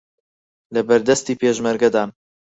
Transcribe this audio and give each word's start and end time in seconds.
لەبەردەستی 0.73 1.39
پێشمەرگەدان 1.41 2.09